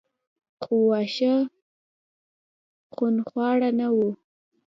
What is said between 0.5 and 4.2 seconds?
خو واښه خونخواره نه وو.